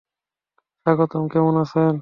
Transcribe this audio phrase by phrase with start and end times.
[0.85, 1.89] স্বাগতম, কেমন আছেেন?